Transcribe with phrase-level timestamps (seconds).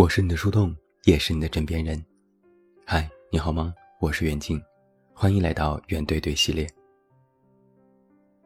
[0.00, 0.74] 我是你的树洞，
[1.04, 2.02] 也是你的枕边人。
[2.86, 3.74] 嗨，你好吗？
[4.00, 4.58] 我是袁静，
[5.12, 6.66] 欢迎来到袁对对系列。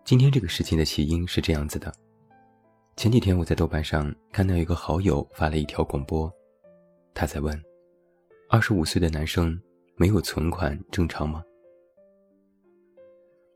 [0.04, 1.94] 今天这个事情的起因是这样子的：
[2.96, 6.29] 前几天我在豆瓣上看到一个好友发了一条广播，
[7.14, 7.57] 他在问：
[8.48, 9.57] 二十五岁的男生
[9.94, 11.40] 没有存款正常吗？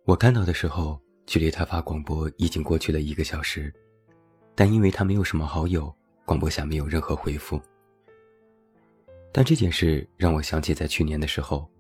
[0.05, 3.75] 我看到的时候，距离他发广播已经过去了一个小时，
[4.55, 5.93] 但因为他没有什么好友，
[6.25, 7.61] 广播下没有任何回复。
[9.39, 11.71] 但这件事让我想起，在去年的时候，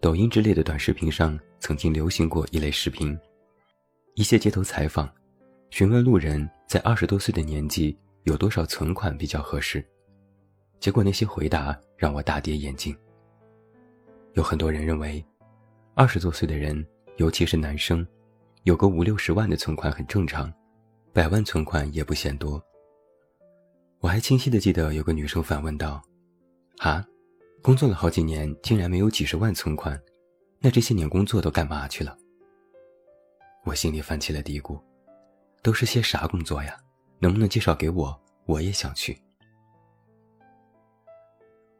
[0.00, 3.14] 抖音之类的短视频上曾经流行过一类视频，
[4.14, 5.06] 一些街头采访，
[5.68, 9.86] 询问路人在二十多岁的年纪有多少存款比较合适，
[10.80, 12.96] 结果那些回答让我大跌眼镜。
[14.32, 15.22] 有很多人认为，
[15.94, 16.82] 二十多岁的人。
[17.18, 18.04] 尤其是男生，
[18.62, 20.50] 有个五六十万的存款很正常，
[21.12, 22.58] 百万存款也不嫌多。
[24.00, 26.02] 我还清晰的记得有个女生反问道
[26.78, 27.06] ：“啊，
[27.62, 30.00] 工作了好几年，竟然没有几十万存款，
[30.58, 32.16] 那这些年工作都干嘛去了？”
[33.64, 34.80] 我心里泛起了嘀咕
[35.62, 36.76] ：“都是些啥工作呀？
[37.18, 38.22] 能不能介绍给我？
[38.46, 39.18] 我也想去。”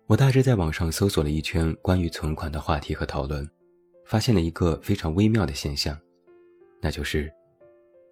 [0.06, 3.48] 我大致在网上搜索了一圈关于存款的话题和讨论。
[4.06, 5.98] 发现了一个非常微妙的现象，
[6.78, 7.32] 那就是，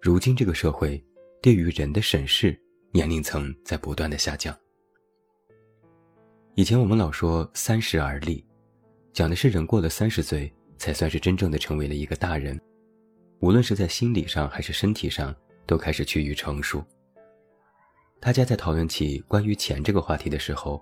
[0.01, 0.99] 如今这个社会
[1.39, 2.59] 对于人的审视
[2.91, 4.57] 年龄层在不断的下降。
[6.55, 8.45] 以前我们老说三十而立，
[9.11, 12.61] 讲的是人过了三十岁才算是真正的成为了一个大人，
[13.39, 16.85] 无论是在心理上还是身体上都开始趋于成熟。
[18.19, 20.79] 大家在讨论起关于钱这个话题的时候，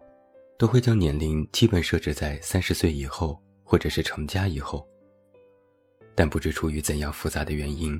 [0.59, 4.85] 都会将年龄基本设置在三十岁以后，或者是成家以后。
[6.13, 7.99] 但不知出于怎样复杂的原因，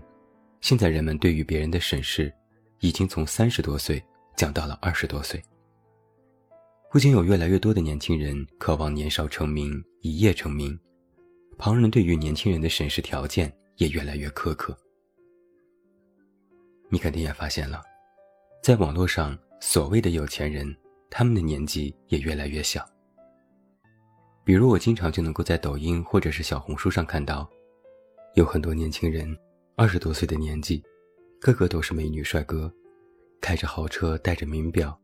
[0.59, 2.33] 现在人们对于别人的审视，
[2.81, 4.03] 已经从三十多岁
[4.35, 5.41] 降到了二十多岁。
[6.91, 10.77] 不仅有越来越多的年轻人渴望年少成名、一夜成名，
[11.57, 14.77] 旁人对于年轻人的审视条件也越来越苛刻。
[16.89, 17.81] 你肯定也发现了，
[18.61, 20.75] 在网络上所谓的有钱人，
[21.09, 22.85] 他们的年纪也越来越小。
[24.43, 27.49] 比如我经常就能够在抖音或者是小红书上看到。
[28.35, 29.33] 有很多年轻人，
[29.77, 30.83] 二十多岁的年纪，
[31.39, 32.69] 个个都是美女帅哥，
[33.39, 34.99] 开着豪车，戴着名表，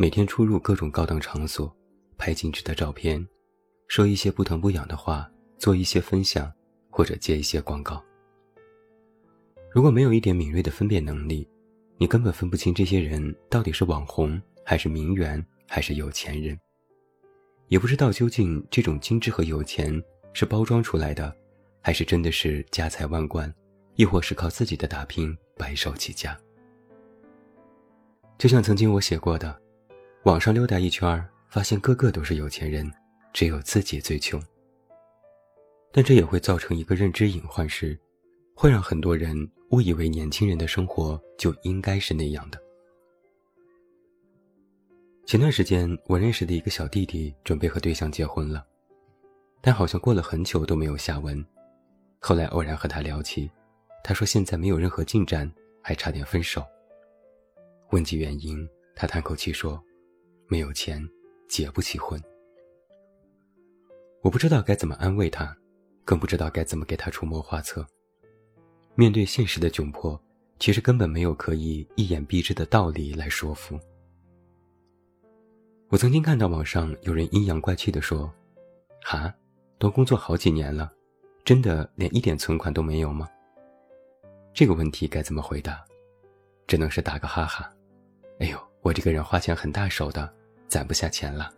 [0.00, 1.70] 每天出入各种高档场所，
[2.16, 3.22] 拍精致的照片，
[3.86, 6.50] 说一些不疼不痒的话，做一些分享，
[6.88, 8.02] 或者接一些广告。
[9.70, 11.46] 如果没有一点敏锐的分辨能力，
[11.98, 16.58] 你根本分不清这些人到底是网红，还是名媛，还是有钱人，
[17.68, 21.36] 也不知道究竟这种精致和有钱是包装出来的。
[21.82, 23.54] 还是真的是家财万贯，
[23.96, 26.34] 亦或是靠自己的打拼白手起家。
[28.38, 29.60] 就像曾经我写过的，
[30.24, 32.90] 网上溜达一圈发现个个都是有钱人，
[33.32, 34.40] 只有自己最穷。
[35.90, 37.98] 但这也会造成一个认知隐患，是
[38.54, 42.60] 会让很多人误以为年轻人的生活就应该是那样的。
[45.24, 48.66] 前段时间，我认识的一个小弟弟准备和对象结婚了，
[49.62, 51.42] 但好像过了很久都没有下文。
[52.18, 53.50] 后来偶然和他聊起，
[54.04, 55.50] 他说现在没有任何进展，
[55.80, 56.62] 还差点分手。
[57.90, 59.82] 问及原因，他叹口气说
[60.50, 61.02] ：“没有钱，
[61.48, 62.20] 结不起婚。”
[64.22, 65.56] 我不知道该怎么安慰他，
[66.04, 67.86] 更不知道该怎么给他出谋划策。
[68.94, 70.20] 面对现实的窘迫，
[70.58, 73.78] 其实根本没有可以一眼蔽之的道理来说服。
[75.88, 78.30] 我曾经看到网上有人阴阳怪气地说
[79.02, 79.32] ：“哈，
[79.78, 80.90] 都工作好几年了。”
[81.42, 83.26] 真的连一点存款都没有吗？
[84.52, 85.82] 这个问题该怎么回答？
[86.66, 87.72] 只能是打个哈哈。
[88.38, 90.32] 哎呦，我这个人花钱很大手的，
[90.70, 91.52] 攒不下钱了。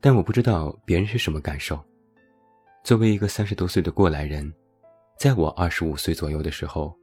[0.00, 1.82] 但我不知道别人是什么感受。
[2.84, 4.52] 作为一个三十多岁的过来人，
[5.18, 6.94] 在我二十五岁左右的时候，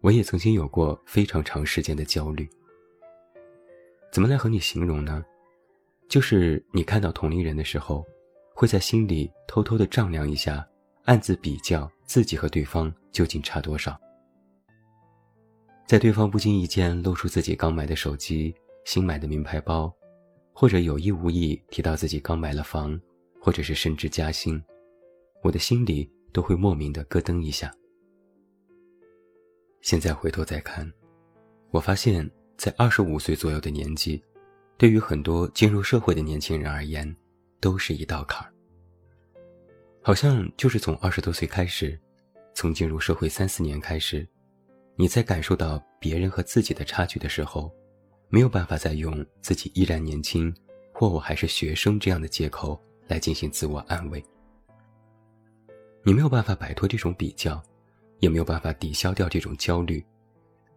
[0.00, 2.48] 我也曾经有过非常长时间的焦虑。
[4.10, 5.24] 怎么来和你形容呢？
[6.08, 8.04] 就是你看到同龄人的时候。
[8.56, 10.64] 会在心里偷偷的丈量一下，
[11.06, 14.00] 暗自比较自己和对方究竟差多少。
[15.88, 18.54] 在对方不经意间露出自己刚买的手机、
[18.84, 19.92] 新买的名牌包，
[20.52, 23.00] 或者有意无意提到自己刚买了房，
[23.40, 24.62] 或者是升职加薪，
[25.42, 27.72] 我的心里都会莫名的咯噔一下。
[29.80, 30.90] 现在回头再看，
[31.70, 34.22] 我发现，在二十五岁左右的年纪，
[34.76, 37.14] 对于很多进入社会的年轻人而言。
[37.60, 38.52] 都是一道坎儿，
[40.02, 41.98] 好像就是从二十多岁开始，
[42.52, 44.28] 从进入社会三四年开始，
[44.96, 47.74] 你在感受到别人和自己的差距的时候，
[48.34, 50.52] 没有办法再用自己依然年轻，
[50.92, 52.76] 或我还是学生这样的借口
[53.06, 54.20] 来进行自我安慰。
[56.02, 57.62] 你没有办法摆脱这种比较，
[58.18, 60.04] 也没有办法抵消掉这种焦虑，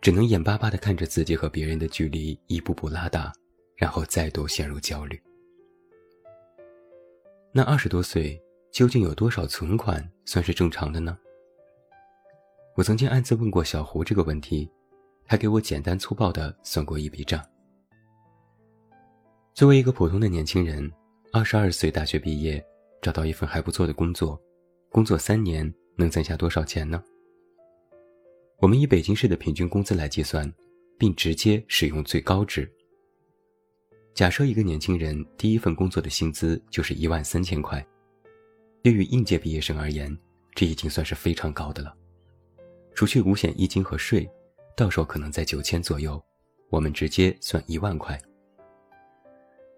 [0.02, 3.34] 只能眼巴巴地看着自己和别人的距离一步步拉大，
[3.76, 5.20] 然后再度陷入焦虑。
[7.52, 8.40] 那二十多岁
[8.72, 11.18] 究竟有多少存款算是正常的呢？
[12.76, 14.70] 我曾经暗自问过小胡这个问题，
[15.28, 17.44] 他给我简单粗暴地算过一笔账。
[19.54, 20.90] 作为一个普通的年轻人，
[21.34, 22.64] 二十二岁大学毕业，
[23.02, 24.42] 找到一份还不错的工作，
[24.90, 27.04] 工作三年能攒下多少钱呢？
[28.60, 30.52] 我们以北京市的平均工资来计算，
[30.98, 32.72] 并直接使用最高值。
[34.14, 37.86] 假设一个年轻人第一份工作的薪资就是一万三千块，
[38.82, 40.16] 对于应届毕业生而言，
[40.56, 41.94] 这已经算是非常高的了。
[42.96, 44.28] 除去五险一金和税，
[44.78, 46.24] 到手可能在九千左右。
[46.70, 48.20] 我们直接算一万块。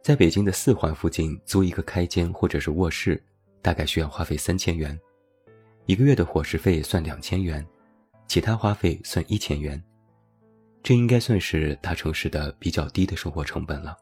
[0.01, 3.21] 在北京的四环附近租一个开间或者是卧室，
[3.61, 4.99] 大概需要花费三千元，
[5.85, 7.65] 一个月的伙食费算两千元，
[8.27, 9.81] 其他花费算一千元。
[10.81, 13.95] 这应该算是大城市的比较低的生活成本了。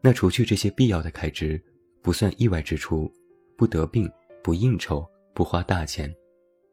[0.00, 1.62] 那除去这些必要的开支，
[2.02, 3.12] 不算意外支出，
[3.56, 4.10] 不得病，
[4.42, 6.12] 不应酬，不花大钱。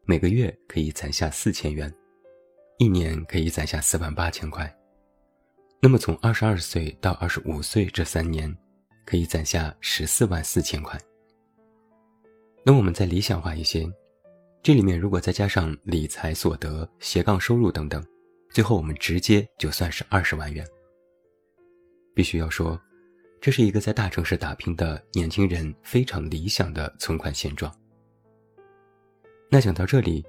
[0.06, 1.92] 每个月可以攒下四千元，
[2.82, 4.76] 一年可以攒下四万八千块。
[5.80, 8.52] 那么从二十二岁到二十五岁这三年，
[9.06, 11.00] 可以攒下十四万四千块。
[12.64, 13.88] 那我们再理想化一些，
[14.64, 18.04] 这里面如果再加上理财所得、斜杠收入等等，
[18.50, 20.66] 最后我们直接就算是二十万元。
[22.16, 22.76] 必须要说，
[23.40, 27.72] 这是一个在大城市打拼的年轻人非常理想的存款现状。
[29.48, 30.24] 那讲到这里，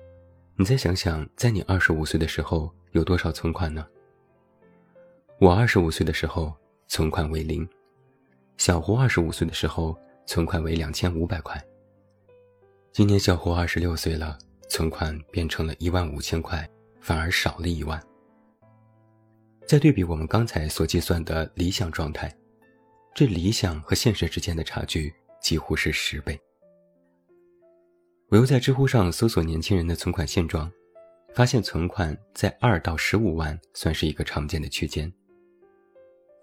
[0.56, 3.84] 你再想想，在你二十五岁的时候有多少存款呢？
[5.40, 6.56] 我二十五岁的时候
[6.88, 7.68] 存款为零，
[8.58, 9.98] 小胡二十五岁的时候
[10.28, 11.60] 存款为两千五百块。
[12.92, 14.38] 今年小胡二十六岁了，
[14.70, 16.70] 存款变成了一万五千块，
[17.02, 18.00] 反而少了一万。
[19.68, 22.32] 再对比我们刚才所计算的理想状态，
[23.16, 25.12] 这理想和现实之间的差距
[25.42, 26.40] 几乎是十倍。
[28.34, 30.68] 我又在知乎上搜索年轻人的存款现状，
[31.36, 35.14] 发现存款在二到十五万算是一个常见的区间。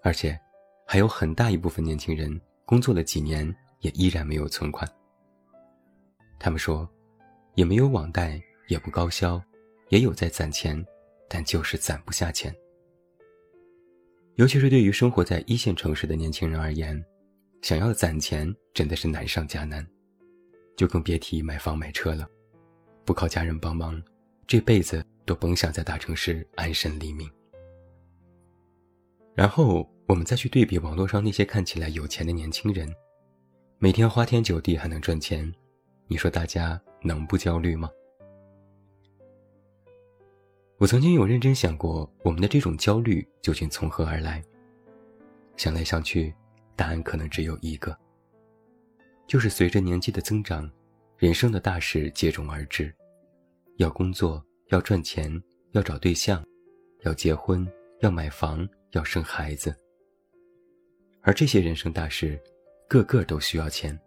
[0.01, 0.39] 而且，
[0.87, 4.89] 还有很大一部分年轻人工作了几年也依然没有存款。
[6.39, 6.89] 他们说，
[7.55, 9.43] 也没有网贷，也不高消，
[9.89, 10.81] 也有在攒钱，
[11.27, 12.55] 但就是攒不下钱。
[14.35, 17.03] 尤其是对于生活在一线城市的年轻人而言，
[17.61, 19.85] 想要攒钱真的是难上加难。
[20.81, 22.27] 就更别提买房买车了，
[23.05, 24.01] 不靠家人帮忙，
[24.47, 27.29] 这辈子都甭想在大城市安身立命。
[29.35, 32.91] 然后我们再去对比网络上那些看起来有钱的年轻人，
[33.77, 35.53] 每天花天酒地还能赚钱，
[36.07, 37.87] 你说大家能不焦虑吗？
[40.79, 44.43] 我曾经有认真想过，我们的这种焦虑究竟从何而来？
[45.57, 46.33] 想来想去，
[46.75, 47.95] 答案可能只有一个。
[49.31, 50.69] 就是随着年纪的增长，
[51.17, 52.93] 人生的大事接踵而至，
[53.77, 56.45] 要工作，要赚钱，要找对象，
[57.03, 57.65] 要结婚，
[58.01, 59.73] 要买房，要生孩子。
[61.21, 62.37] 而这些人生大事，
[62.89, 63.97] 个个都需要钱。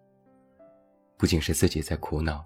[1.16, 2.44] 不仅是自己在苦恼，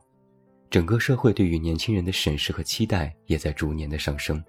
[0.71, 4.41] 整个社会对于年轻人的审视和期待也在逐年的上升，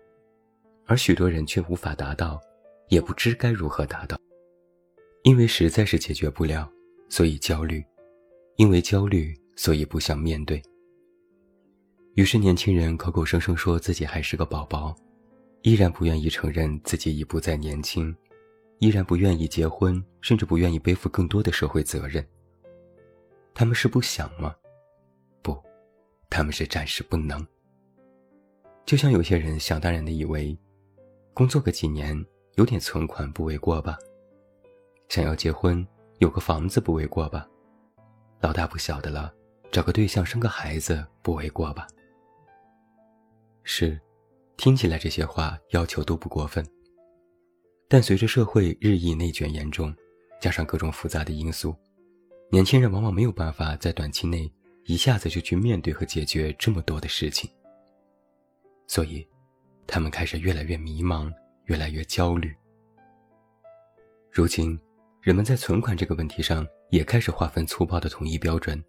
[0.85, 2.39] 而许多人却无法达到，
[2.89, 4.15] 也不知该如何达到，
[5.23, 6.71] 因为实在是解决不了，
[7.09, 7.83] 所以焦虑。
[8.59, 10.61] 因为焦虑，所以不想面对。
[12.15, 14.93] 于是，年轻人口口声声说自己还是个宝宝，
[15.61, 18.13] 依然不愿意承认自己已不再年轻，
[18.79, 22.21] 依然不愿意结婚，甚至不愿意背负更多的社会责任。
[23.53, 24.53] 他们是不想吗？
[25.41, 25.57] 不，
[26.29, 27.47] 他们是暂时不能。
[28.85, 30.53] 就像有些人想当然的以为，
[31.33, 32.13] 工作个几年，
[32.55, 33.97] 有点存款不为过吧？
[35.07, 35.87] 想要结婚，
[36.17, 37.47] 有个房子不为过吧？
[38.41, 39.33] 老大不小的了，
[39.69, 41.85] 找个对象生个孩子不为过吧？
[43.63, 43.99] 是，
[44.55, 46.65] 听起来这些话要求都不过分。
[47.89, 49.93] 但随着社会日益内卷严重，
[50.39, 51.75] 加上各种复杂的因素，
[52.49, 54.49] 年轻人往往没有办法在短期内
[54.85, 57.49] 一下子就去面对和解决这么多的事情。
[58.87, 59.27] 所以，
[59.85, 61.29] 他们开始越来越迷茫，
[61.65, 62.55] 越来越焦虑。
[64.31, 64.79] 如今，
[65.21, 66.65] 人们在存款这个问题上。
[66.89, 68.83] 也开始划分粗暴的统一标准，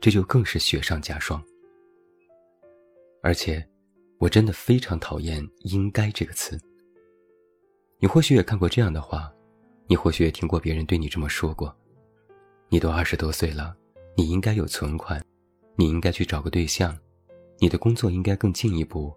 [0.00, 1.42] 这就更是雪上加霜。
[3.22, 3.66] 而且，
[4.18, 6.60] 我真的非常讨厌“应该”这个词。
[7.98, 9.32] 你或许也看过这样的话，
[9.86, 11.74] 你或许也听过别人对你这么说过：
[12.68, 13.74] 你都二十多岁了，
[14.16, 15.24] 你应该有存款，
[15.76, 16.96] 你应该去找个对象，
[17.58, 19.14] 你的工作应该更进一步，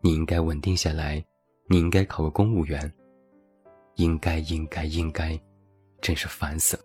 [0.00, 1.22] 你应该稳定下来，
[1.68, 2.90] 你应该考个公务员。
[3.96, 5.38] 应该，应该，应该，
[6.00, 6.82] 真是烦死了！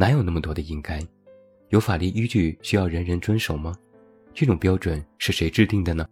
[0.00, 1.04] 哪有那么多的应该？
[1.70, 3.76] 有法律依据需要人人遵守吗？
[4.32, 6.08] 这种标准是谁制定的呢？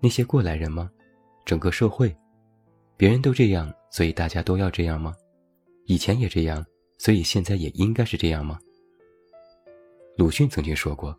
[0.00, 0.88] 那些过来人吗？
[1.44, 2.16] 整个社会？
[2.96, 5.12] 别人都这样，所以大家都要这样吗？
[5.86, 6.64] 以前也这样，
[6.98, 8.60] 所以现在也应该是这样吗？
[10.16, 11.18] 鲁迅曾经说过：“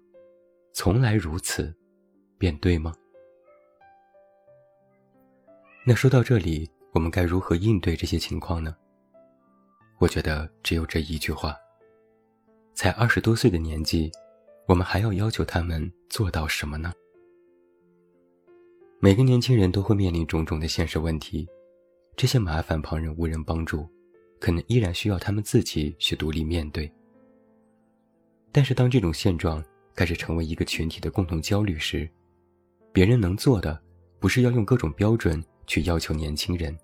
[0.74, 1.76] 从来如此，
[2.38, 2.96] 便对吗？”
[5.86, 8.74] 那说到这里，我们该如何应对这些情况呢？
[10.00, 11.56] 我觉得只有这一句话。
[12.74, 14.12] 才二十多岁的年纪，
[14.68, 16.92] 我们还要要求他们做到什么呢？
[19.00, 21.48] 每个年轻人都会面临种种的现实问题，
[22.16, 23.88] 这些麻烦旁人无人帮助，
[24.40, 26.92] 可能依然需要他们自己去独立面对。
[28.52, 29.64] 但是当这种现状
[29.96, 32.10] 开始成为一个群体的共同焦虑时，
[32.92, 33.80] 别人能做的
[34.20, 36.76] 不是要用各种标准去要求年轻人，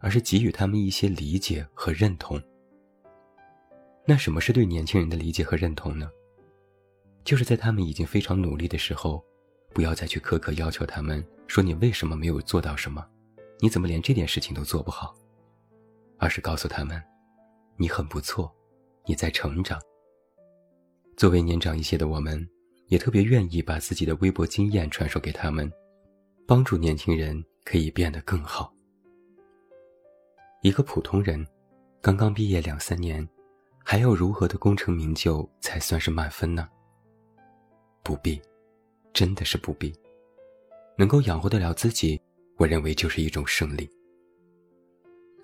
[0.00, 2.40] 而是给予他们一些理解和认同。
[4.06, 6.10] 那什么是对年轻人的理解和认同呢？
[7.22, 9.22] 就是在他们已经非常努力的时候，
[9.74, 13.06] 不要再去苛刻要求他们，说你为什么没有做到什么，
[13.60, 15.14] 你怎么连这点事情都做不好，
[16.18, 17.00] 而是告诉他们，
[17.76, 18.50] 你很不错，
[19.04, 19.78] 你在成长。
[21.16, 22.48] 作为年长一些的我们，
[22.88, 25.70] 也特别愿意把自己的微薄经验传授给他们，
[26.46, 28.72] 帮助年轻人可以变得更好。
[30.62, 31.46] 一个普通人，
[32.02, 33.26] 刚刚毕业两三年。
[33.82, 36.68] 还要如何的功成名就才算是满分呢？
[38.04, 38.40] 不必，
[39.12, 39.92] 真的是不必。
[40.98, 42.20] 能够养活得了自己，
[42.56, 43.90] 我认为就是一种胜利。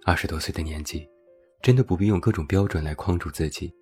[0.05, 1.09] 二十多岁的年纪，
[1.63, 3.75] 真的不必用各种标准来框住自己。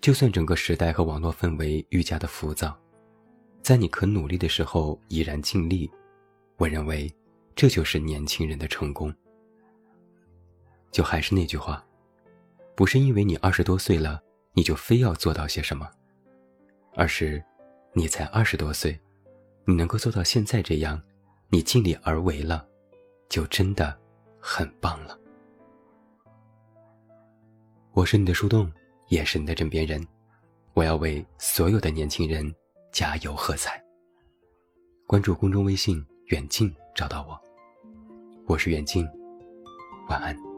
[0.00, 2.76] 就算整个时代和网络氛围愈加的浮躁，
[3.62, 5.88] 在你可努力的时候依然尽力，
[6.56, 7.14] 我认为
[7.54, 9.14] 这就是年轻人的成功。
[10.90, 11.84] 就还是那句话。
[12.74, 15.90] 不是因为你二十多岁了，你就非要做到些什么，
[16.94, 17.42] 而是，
[17.92, 18.98] 你才二十多岁，
[19.64, 21.00] 你能够做到现在这样，
[21.48, 22.66] 你尽力而为了，
[23.28, 23.98] 就真的
[24.40, 25.18] 很棒了。
[27.92, 28.70] 我是你的树洞，
[29.08, 30.06] 也是你的枕边人，
[30.74, 32.54] 我要为所有的年轻人
[32.92, 33.82] 加油喝彩。
[35.04, 37.40] 关注公众微信远近找到我，
[38.46, 39.04] 我是远近，
[40.08, 40.57] 晚安。